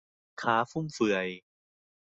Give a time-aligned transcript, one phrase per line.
[0.03, 1.27] สินค้าฟุ่มเฟือย